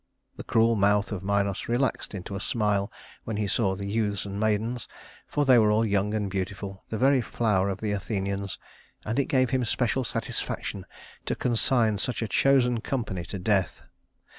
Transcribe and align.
The 0.35 0.43
cruel 0.43 0.75
mouth 0.75 1.11
of 1.11 1.21
Minos 1.21 1.67
relaxed 1.69 2.15
into 2.15 2.35
a 2.35 2.39
smile 2.39 2.91
when 3.23 3.37
he 3.37 3.45
saw 3.45 3.75
the 3.75 3.85
youths 3.85 4.25
and 4.25 4.39
maidens, 4.39 4.87
for 5.27 5.45
they 5.45 5.59
were 5.59 5.69
all 5.69 5.85
young 5.85 6.15
and 6.15 6.27
beautiful, 6.27 6.83
the 6.89 6.97
very 6.97 7.21
flower 7.21 7.69
of 7.69 7.81
the 7.81 7.91
Athenians, 7.91 8.57
and 9.05 9.19
it 9.19 9.25
gave 9.25 9.51
him 9.51 9.63
special 9.63 10.03
satisfaction 10.03 10.87
to 11.27 11.35
consign 11.35 11.99
such 11.99 12.23
a 12.23 12.27
chosen 12.27 12.79
company 12.81 13.25
to 13.25 13.37
death. 13.37 13.83